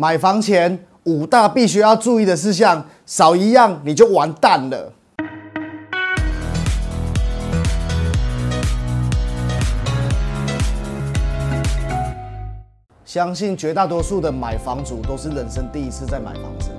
[0.00, 4.90] 买房前五大必须要注意的事项，少一样你就完蛋了。
[13.04, 16.70] 相信绝大多数的买房族都是人生第一次在买房子，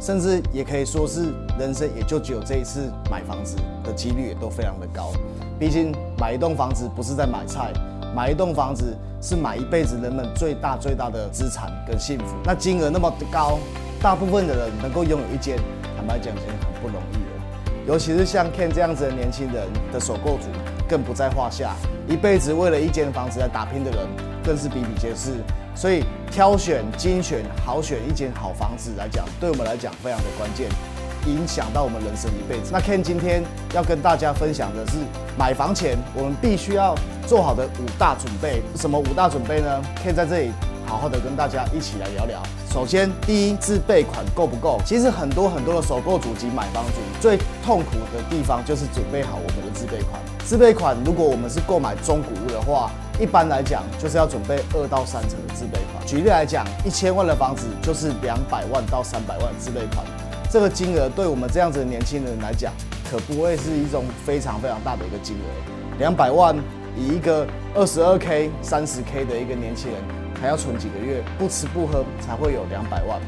[0.00, 5.12] 甚至也可以说是人生也就只有这一次买房子的几率也都非常的高。
[5.58, 7.74] 毕竟买一栋房子不是在买菜，
[8.14, 12.36] 买一栋房子是买一辈子人们最大最大的资产跟幸福。
[12.44, 13.58] 那金额那么高，
[14.02, 15.56] 大部分的人能够拥有一间，
[15.96, 17.86] 坦白讲，已经很不容易了。
[17.86, 20.48] 尤其是像 Ken 这样子的年轻人的首购族，
[20.88, 21.74] 更不在话下。
[22.08, 24.00] 一辈子为了一间房子来打拼的人，
[24.44, 25.32] 更是比比皆是。
[25.74, 30.68] 所以挑选、精选、好选一间好房子来讲，对我们来讲非常的关键，
[31.26, 32.70] 影响到我们人生一辈子。
[32.72, 33.42] 那 Ken 今天
[33.72, 34.98] 要跟大家分享的是，
[35.38, 36.94] 买房前我们必须要
[37.30, 38.60] 做好的五大准备。
[38.74, 40.50] 什么五大准备呢可以在这里
[40.84, 42.42] 好好的跟大家一起来聊聊。
[42.68, 44.80] 首先，第一，自备款够不够？
[44.84, 50.20] 其实很多很多的首购主及买房主最痛苦的地方就是准备好我们的自备款。
[50.44, 56.04] 自备款，如果我们是购买中古屋的话，一般来讲，就是要准备二到三成的自备款。
[56.04, 60.04] 举例来讲，一千万的房子就是两百万到三百万自备款。
[60.50, 62.72] 这个金额对我们这样子的年轻人来讲，
[63.08, 65.46] 可不会是一种非常非常大的一个金额。
[65.98, 66.56] 两百万，
[66.96, 70.00] 以一个二十二 K、三十 K 的一个年轻人，
[70.40, 73.20] 还要存几个月，不吃不喝才会有两百万。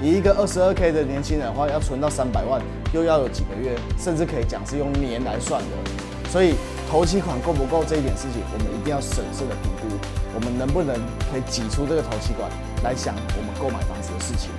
[0.00, 2.60] 以一个二十二 K 的年轻人的话，要存到三百万，
[2.92, 6.30] 又要有几个月，甚至可以讲是用年来算的。
[6.30, 6.54] 所以。
[6.86, 9.96] 头期款够不够这一点事情，我们一定要审慎的评估，
[10.34, 10.94] 我们能不能
[11.32, 12.48] 可以挤出这个头期款
[12.84, 14.50] 来想我们购买房子的事情，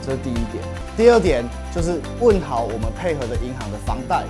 [0.00, 0.62] 这是第一点。
[0.96, 4.24] 第二点就是问好我们配合的银行的房贷，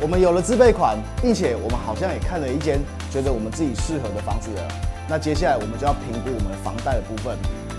[0.00, 2.80] 我们有了自备款，并且我们好像也看了一间
[3.14, 4.68] 觉得我们自己适合的房子了，
[5.08, 7.38] 那接下来我们就要评估我们的房贷的部分。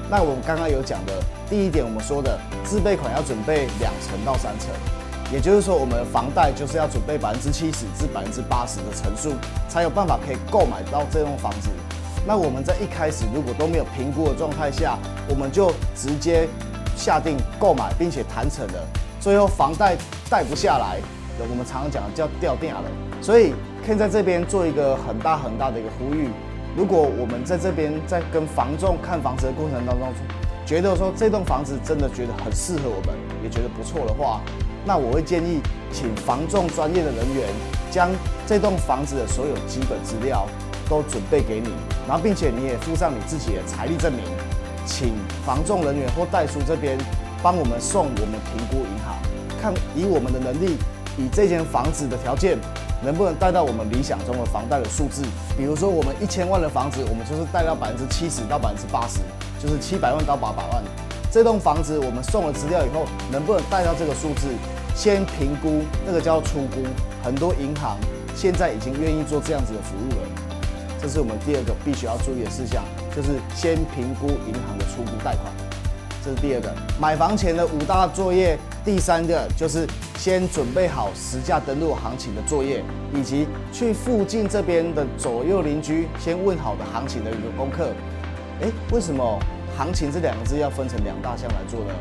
[0.09, 4.69] 那我们刚刚有讲的第一点，我们说的自备款要准备两成到三成。
[5.33, 9.35] 也就是说，我们的房贷就是要准备百分之七十至百分之八十的成数，
[9.67, 11.67] 才有办法可以购买到这栋房子。
[12.25, 14.97] 那我们在一开始如果都没有评估的状态下，
[15.27, 16.47] 我们就直接
[16.95, 18.87] 下定购买，并且谈成了，
[19.19, 19.97] 最后房贷
[20.29, 21.01] 贷不下来，
[21.39, 22.83] 我们常常讲叫掉电了。
[23.21, 23.53] 所以
[23.85, 26.27] 可以在这边做一个很大很大的一个呼吁：
[26.75, 30.11] 如果我们在这边在跟房仲看房子的过程当中，
[30.65, 34.41] 觉得说这栋房子真的觉得很适合我们，也觉得不错的话。
[34.83, 37.47] 那我会建议，请房仲专业的人员
[37.91, 38.09] 将
[38.47, 40.47] 这栋房子的所有基本资料
[40.89, 41.69] 都准备给你，
[42.07, 44.23] 然后并且你也附上你自己的财力证明，
[44.83, 45.13] 请
[45.45, 46.97] 房仲人员或代书这边
[47.43, 49.15] 帮我们送我们评估银行，
[49.61, 50.77] 看以我们的能力，
[51.17, 52.57] 以这间房子的条件，
[53.05, 55.21] 能不能贷到我们理想中的房贷的数字。
[55.55, 59.19] 比如说我们一千万的房子，我们就是贷到百分之七十到百分之八十，
[59.61, 60.83] 就是七百万到八百万。
[61.31, 64.47] 这栋房子我们送了资料以后，能不能贷到这个数字？
[64.95, 66.81] 先评估，那个叫出估。
[67.21, 67.97] 很多银行
[68.35, 70.27] 现在已经愿意做这样子的服务了。
[71.01, 72.83] 这是我们第二个必须要注意的事项，
[73.15, 75.53] 就是先评估银行的出估贷款。
[76.23, 78.57] 这是第二个，买房前的五大作业。
[78.85, 79.85] 第三个就是
[80.25, 87.89] 先准备好实价登录行情的作业，以及去附近这边的左右邻居先问好的行情的一个功课。
[88.59, 89.39] 哎，为什么？
[89.77, 91.93] 行情这两个字要分成两大项来做呢。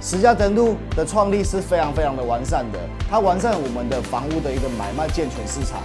[0.00, 2.78] 实价登录的创立是非常非常的完善的，
[3.10, 5.80] 它完善我们的房屋的一个买卖健全市场。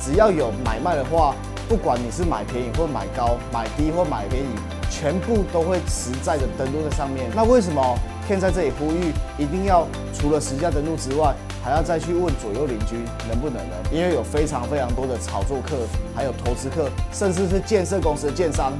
[0.00, 1.36] 只要有买卖的话，
[1.68, 4.48] 不管你是买便宜或买高、买低或买便宜，
[4.90, 7.30] 全部都会实在的登录在上面。
[7.32, 11.32] 那为什么天在这里呼吁，一定要除了实价登录之外，
[11.62, 12.96] 还要再去问左右邻居
[13.28, 13.76] 能不能呢？
[13.92, 15.76] 因为有非常非常多的炒作客，
[16.14, 18.72] 还有投资客，甚至是建设公司的建商。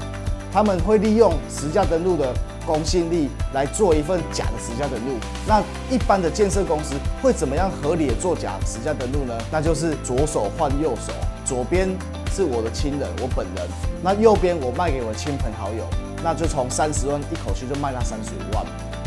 [0.52, 2.32] 他们会利用实价登录的
[2.64, 5.18] 公信力来做一份假的实价登录。
[5.46, 9.36] 那一般的建设公司会怎么样合理的做假实价登录呢？
[9.52, 11.12] 那就是左手换右手，
[11.44, 11.88] 左边
[12.32, 13.68] 是我的亲人，我本人，
[14.02, 15.84] 那右边我卖给我的亲朋好友，
[16.24, 18.64] 那就从三十万一口气就卖到三十五万。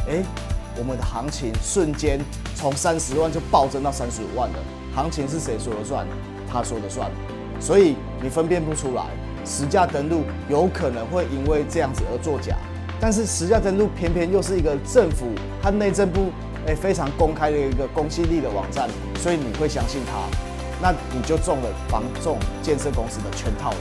[0.08, 0.24] 哎，
[0.78, 2.20] 我们的行情瞬间
[2.56, 4.60] 从三十万就暴增到三十五万了。
[4.96, 6.08] 行情是谁说了算？
[6.52, 7.10] 他说了算，
[7.60, 9.06] 所以你分辨不出来。
[9.46, 12.56] 实价登录有可能会因为这样子而作假，
[13.00, 15.28] 但是实价登录偏偏又是一个政府
[15.64, 16.30] 和内政部
[16.68, 20.28] 诶非常公开的一个公信力的网站，所以你会相信它，
[20.82, 23.78] 那你就中了房仲建设公司的圈套了，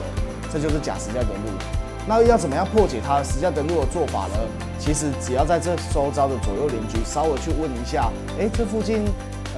[0.50, 1.87] 这就是假实价登录。
[2.08, 4.38] 那要怎么样破解它实价登录的做法呢？
[4.78, 8.10] 其实只要在这周遭的左右邻居稍微去问一下，
[8.40, 9.04] 哎，这附近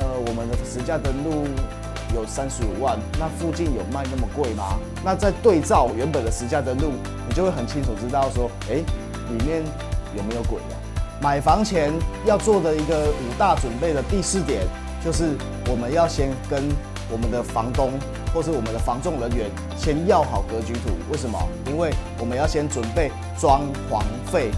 [0.01, 1.47] 呃我们的实价登录。
[2.13, 4.81] 有三十五万，那附近有卖那么贵吗？
[5.05, 6.91] 那在对照原本的实价登录，
[7.29, 8.83] 你就会很清楚知道说，哎，
[9.29, 9.63] 里面
[10.17, 10.77] 有没有鬼了？
[11.23, 11.93] 买房前
[12.27, 14.63] 要做的一个五大准备的第四点，
[15.05, 15.37] 就是
[15.69, 16.65] 我们要先跟
[17.11, 17.93] 我们的房东
[18.33, 20.91] 或是我们的房仲人员先要好格局图。
[21.11, 21.39] 为什么？
[21.67, 24.51] 因为我们要先准备装潢费。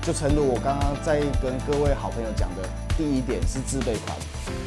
[0.00, 2.68] 就诚如我刚刚在跟各位好朋友讲的，
[2.98, 4.16] 第一点是自备款。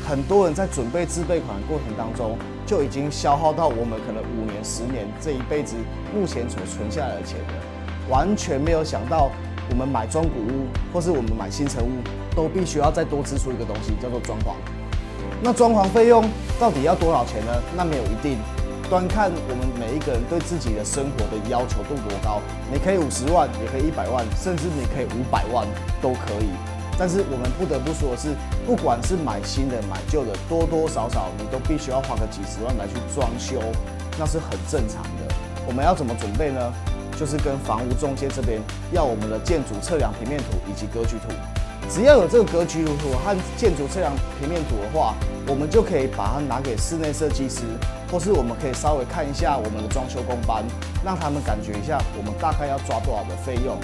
[0.07, 5.75] 很多人在准备自备款的过程当中，就已经消耗到我们可能五年、十年这一辈子
[6.13, 7.53] 目前所存下来的钱了，
[8.09, 9.29] 完全没有想到
[9.69, 11.99] 我们买中古屋或是我们买新城屋，
[12.33, 14.55] 都必须要再多支出一个东西，叫做装潢。
[15.41, 16.27] 那装潢费用
[16.59, 17.51] 到底要多少钱呢？
[17.75, 18.37] 那没有一定。
[18.89, 22.39] 端看我们每一个人对自己的生活的要求度多高，
[22.71, 25.67] 你可以五十万，也可以一百万，甚至你可以五百万
[26.01, 26.49] 都可以。
[26.97, 28.35] 但是我们不得不说的是，
[28.65, 33.59] 不管是买新的买旧的，多多少少你都必须要花个几十万来去装修，
[34.17, 35.33] 那是很正常的。
[35.67, 36.71] 我们要怎么准备呢？
[37.17, 38.61] 就是跟房屋中介这边
[38.91, 41.33] 要我们的建筑测量平面图以及格局图。
[41.89, 45.15] 只要有这个格局图和建筑测量平面图的话，
[45.47, 47.61] 我们就可以把它拿给室内设计师，
[48.11, 50.63] 或是我们可以稍微看一下我们的装修工班，
[51.05, 53.77] 让他们感觉一下我们大概要抓多少的费用。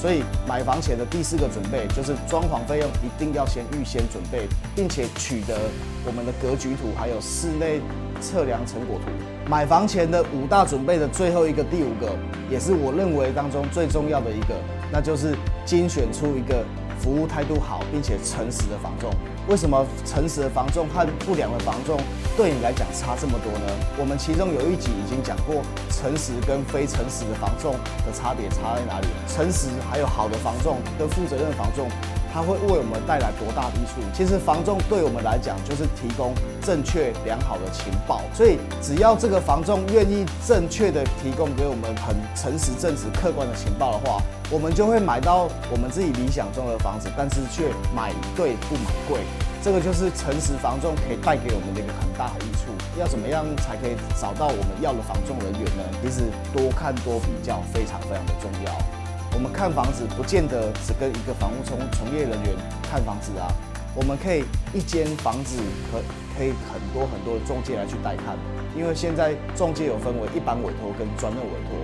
[0.00, 4.46] 所以买房前的第四个准备就是装潢费用一定要先预先准备，
[4.76, 5.58] 并且取得
[6.06, 7.80] 我们的格局图还有室内
[8.20, 9.10] 测量成果图。
[9.50, 12.14] 买房前的五大准备的最后一个第五个，
[12.48, 14.54] 也是我认为当中最重要的一个，
[14.92, 16.64] 那就是精选出一个。
[16.98, 19.10] 服务态度好并且诚实的房仲，
[19.48, 21.98] 为什么诚实的房仲和不良的房仲
[22.36, 23.66] 对你来讲差这么多呢？
[23.98, 27.72] 我们其中有一集已经讲过，诚实跟非诚实的房仲
[28.04, 29.06] 的差别差在哪里？
[29.26, 31.88] 诚实还有好的房仲跟负责任的房仲。
[32.32, 34.00] 它会为我们带来多大的益处？
[34.12, 49.20] 其实房仲对我们来讲就是提供正确良好的情报，所以只要这个房仲愿意正确的提供给我们很诚实、正直、客观的情报的话，我们就会买到我们自己理想中的房子，但是却买对不买贵。
[49.60, 52.70] 这个就是诚实房仲可以带给我们的一个很大的益处。
[52.98, 55.82] 要怎么样才可以找到我们要的房仲人员呢？
[56.00, 58.97] 其实多看多比较非常非常的重要。
[59.38, 62.50] 我们看房子不见得只跟一个房屋从从业人员
[62.82, 63.46] 看房子啊，
[63.94, 64.42] 我们可以
[64.74, 65.62] 一间房子
[65.92, 66.02] 可
[66.36, 68.34] 可以很多很多的中介来去带看，
[68.76, 71.78] 因为现在中介有分为一般委托跟专任委托。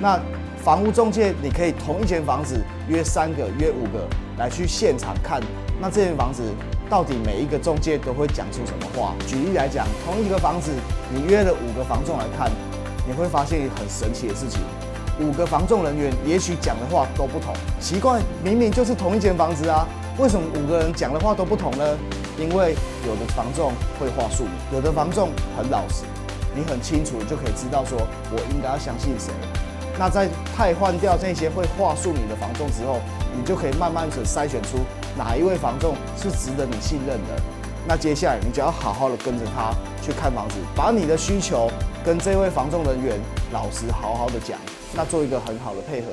[0.00, 0.18] 那
[0.56, 4.08] 房屋中介你可以同一间房子约三个约五个
[4.38, 5.38] 来去现场看，
[5.78, 6.42] 那这间房子
[6.88, 9.12] 到底每一个中介都会讲出什么话？
[9.26, 10.72] 举例来讲，同一个房子
[11.12, 12.50] 你约了五个房仲来看，
[13.06, 14.62] 你会发现很神奇的事情。
[15.18, 19.86] 五个房仲人员也许讲的话都不同，奇怪，明明就是同一间房子啊，
[20.18, 21.96] 为什么五个人讲的话都不同呢？
[22.38, 22.76] 因为
[23.06, 26.04] 有的房仲会话术，有的房仲很老实，
[26.54, 27.98] 你很清楚就可以知道说
[28.30, 29.32] 我应该要相信谁。
[29.98, 33.00] 那在汰换掉这些会话术你的房仲之后，
[33.34, 34.80] 你就可以慢慢的筛选出
[35.16, 37.42] 哪一位房仲是值得你信任的。
[37.88, 39.72] 那接下来你就要好好的跟着他
[40.02, 41.70] 去看房子，把你的需求
[42.04, 43.18] 跟这位房仲人员
[43.50, 44.58] 老实好好的讲。
[44.96, 46.08] 那做一个很好的配合，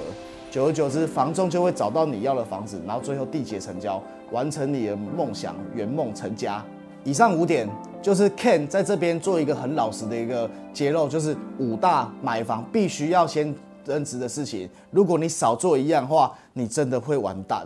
[0.51, 6.62] 久而久之，房仲就会找到你要的房子，然后最后缔结成交，完成你的梦想，圆梦成家。
[7.06, 7.65] 以上五点
[8.01, 14.69] 就是 Ken 在这边做一个很老实的一个揭露，就是五大买房必须要先认知的事情。
[14.91, 17.65] 如果你少做一样的话，你真的会完蛋。